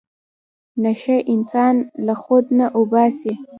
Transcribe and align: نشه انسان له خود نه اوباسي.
نشه 0.83 1.15
انسان 1.33 1.75
له 2.05 2.13
خود 2.21 2.45
نه 2.57 2.65
اوباسي. 2.77 3.33